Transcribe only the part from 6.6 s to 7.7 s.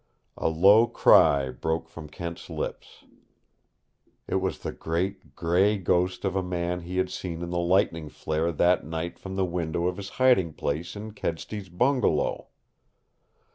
he had seen in the